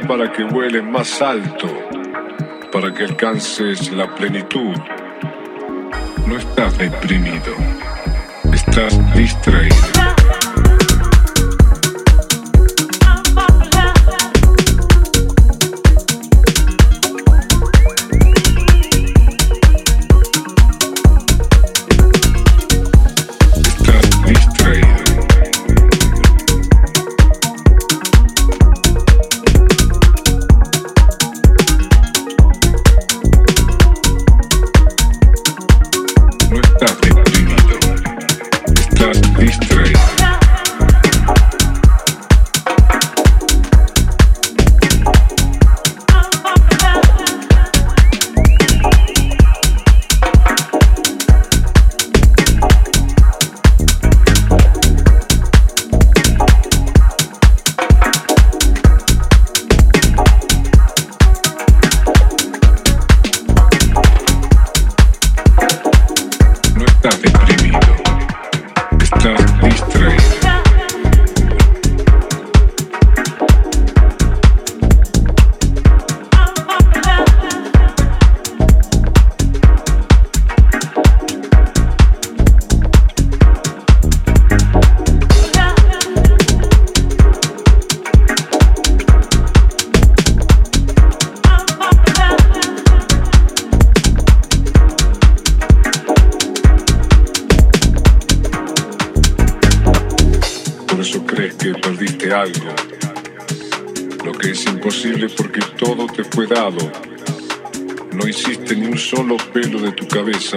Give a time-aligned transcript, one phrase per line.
[0.00, 1.68] Para que vueles más alto,
[2.72, 4.74] para que alcances la plenitud.
[6.26, 7.54] No estás deprimido,
[8.52, 9.91] estás distraído.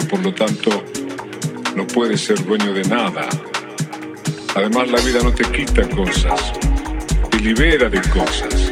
[0.06, 0.84] Por lo tanto
[1.76, 3.28] no puedes ser dueño de nada.
[4.56, 6.54] Además la vida no te quita cosas,
[7.30, 8.72] te libera de cosas,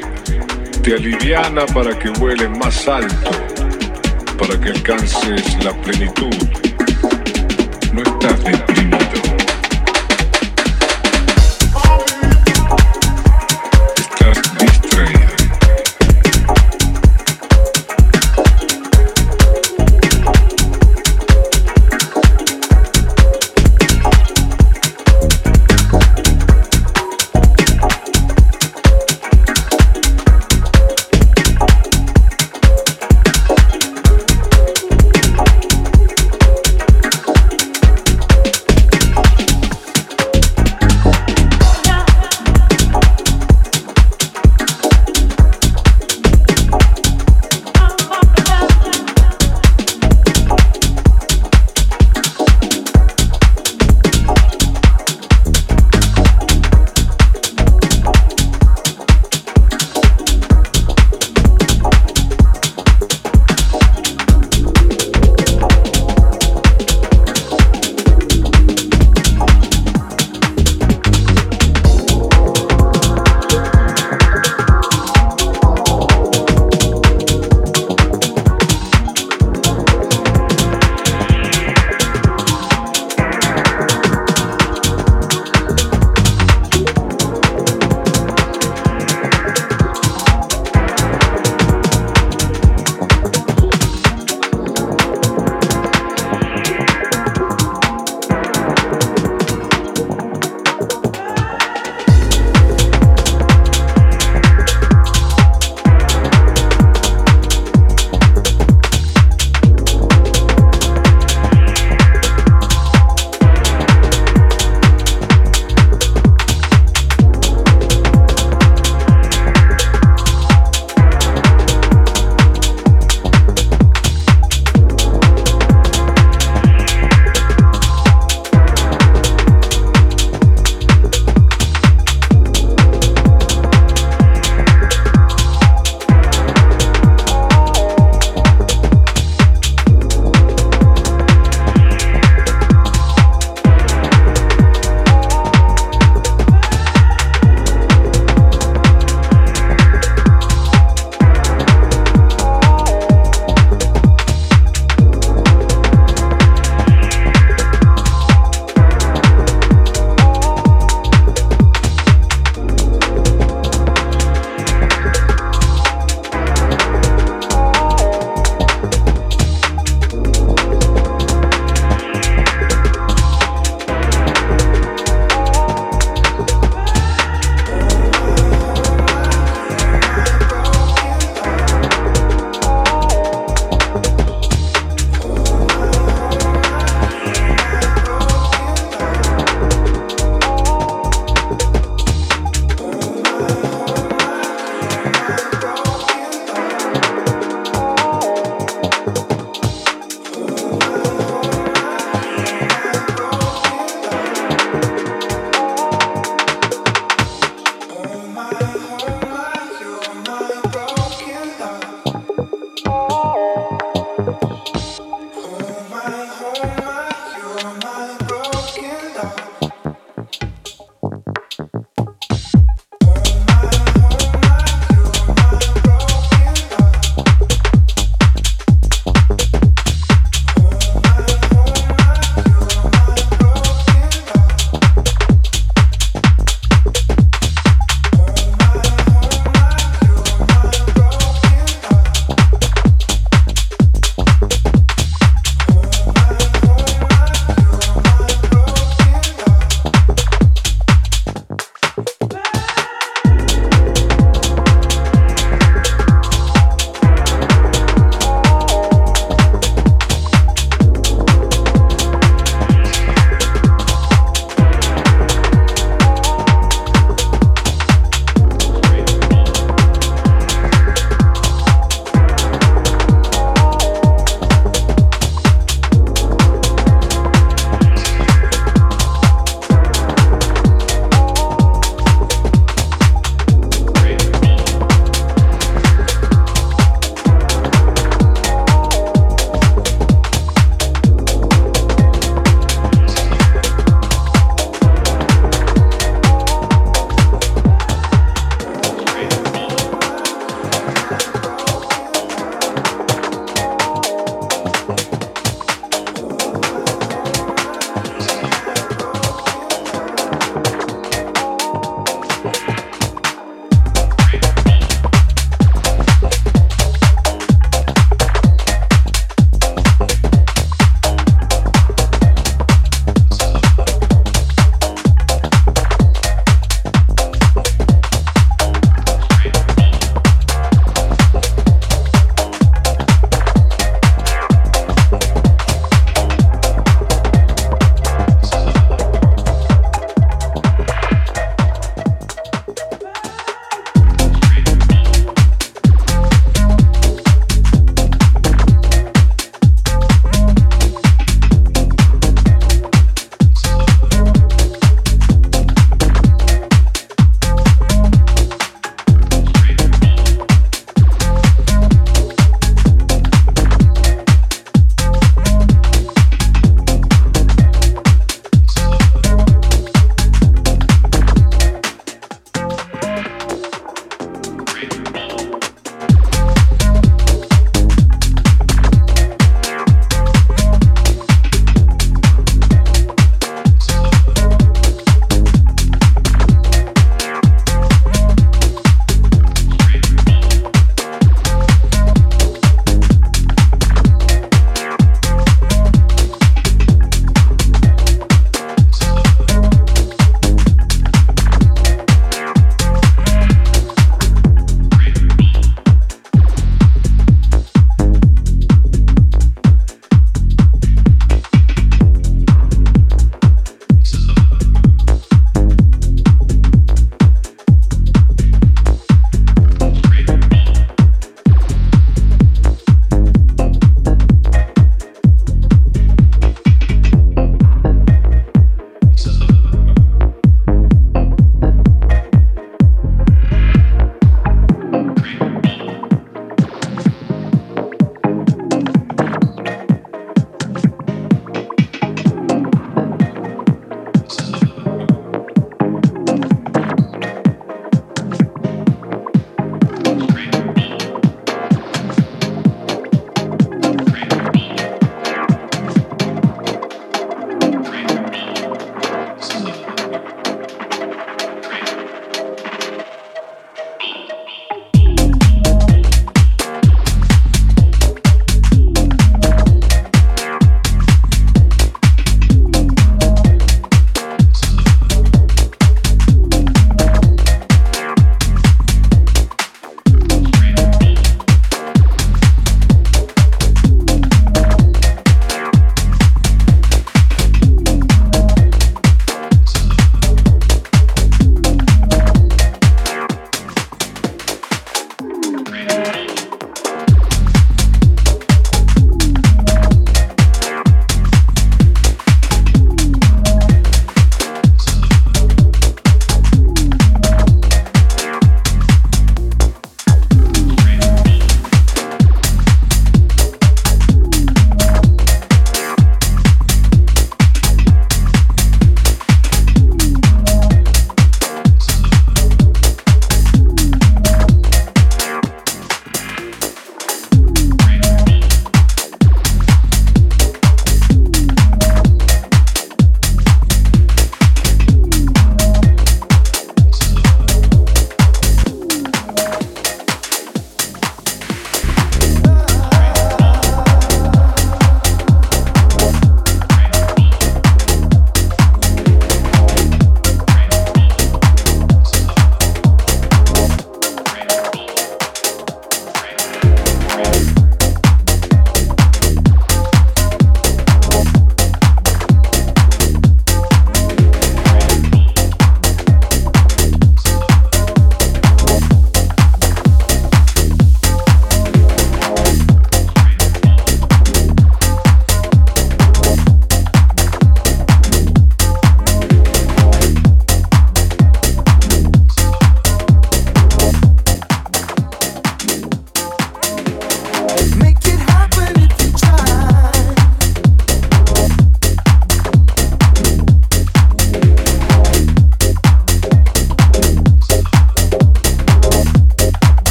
[0.81, 3.31] te aliviana para que vueles más alto,
[4.37, 6.62] para que alcances la plenitud.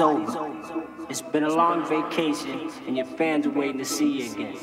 [0.00, 0.52] Over.
[1.08, 4.56] It's been a long vacation, and your fans are waiting to see you again.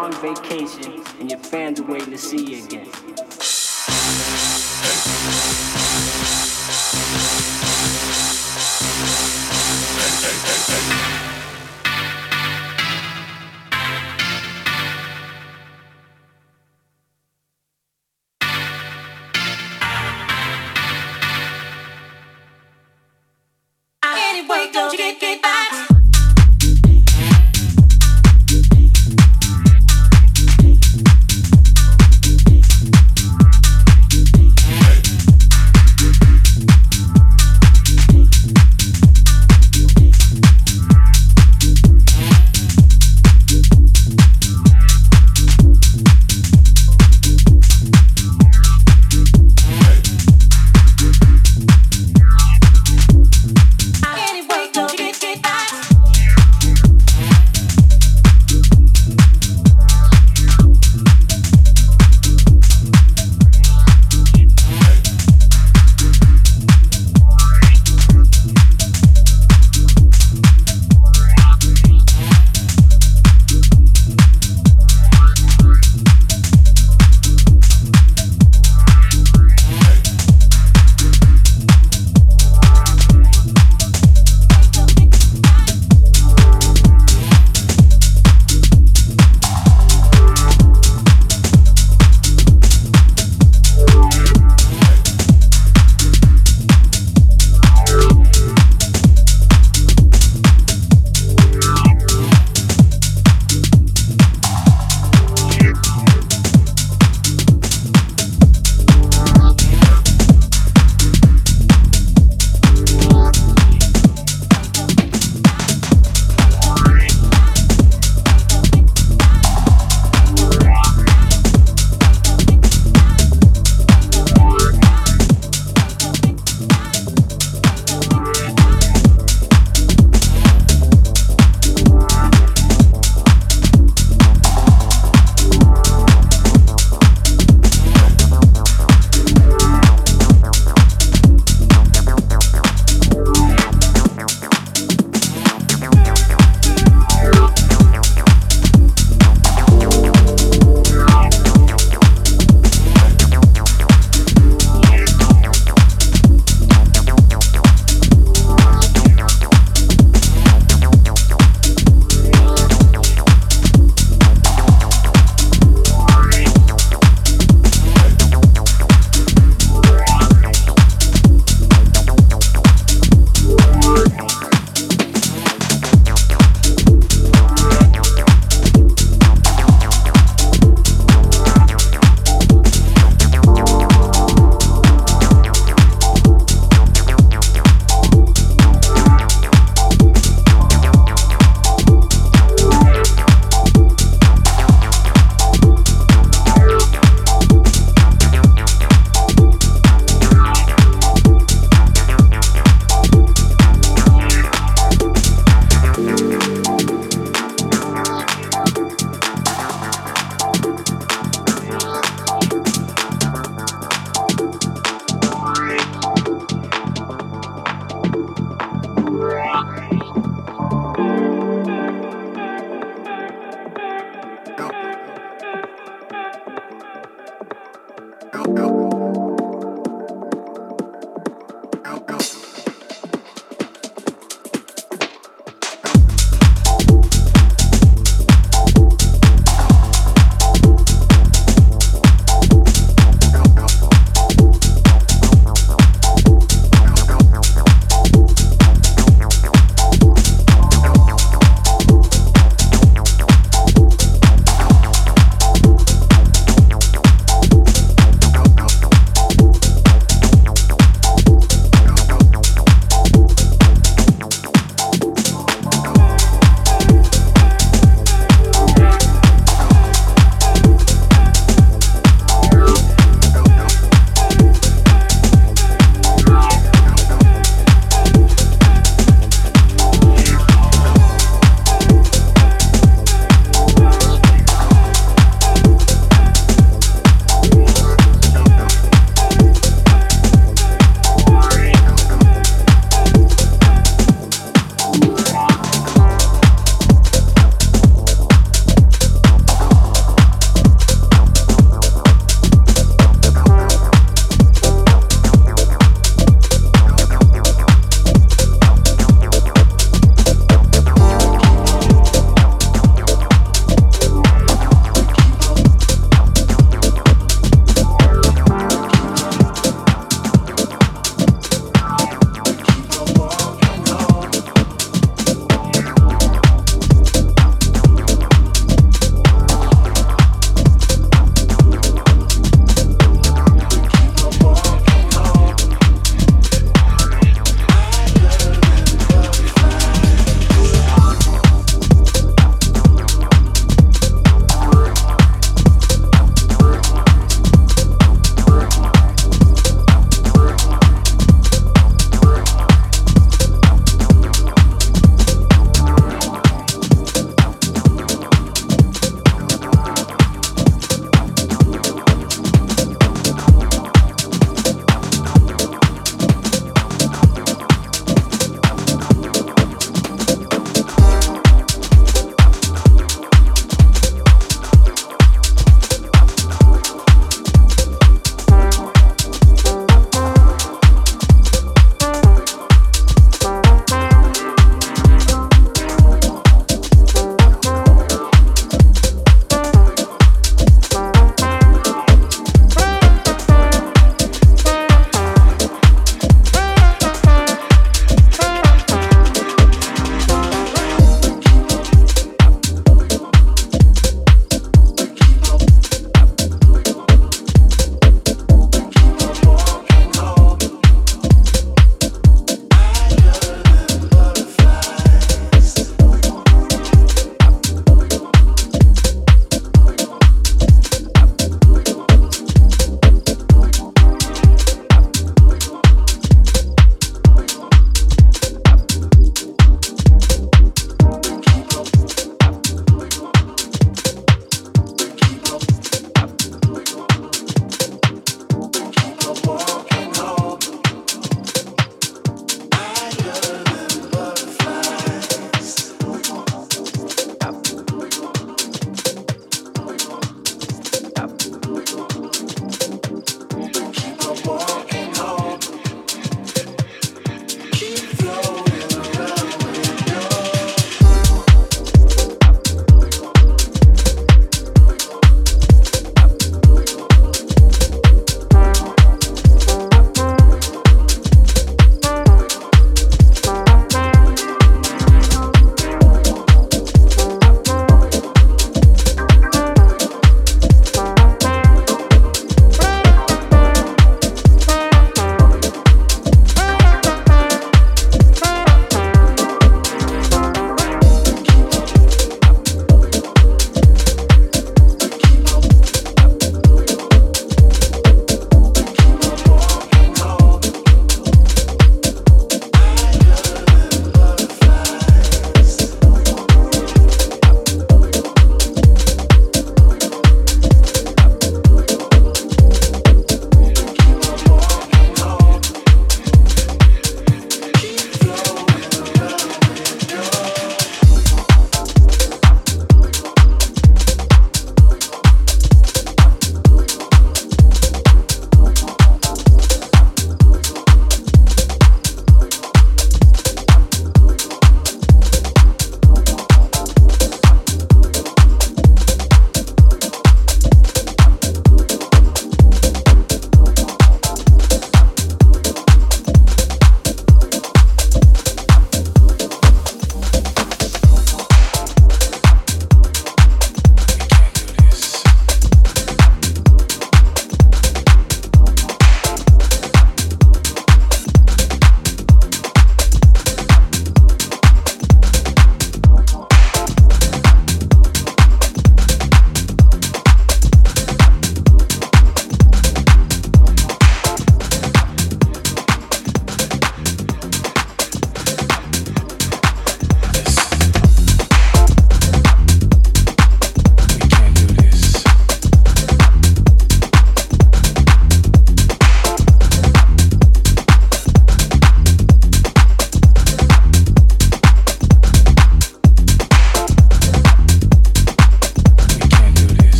[0.00, 2.88] long vacation and your fans are waiting to see you again.